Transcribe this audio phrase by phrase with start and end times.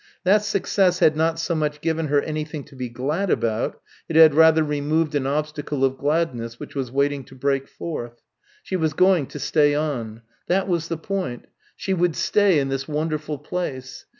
[0.23, 4.33] That success had not so much given her anything to be glad about it had
[4.33, 8.19] rather removed an obstacle of gladness which was waiting to break forth.
[8.63, 10.23] She was going to stay on.
[10.47, 11.45] That was the point.
[11.75, 14.07] She would stay in this wonderful place....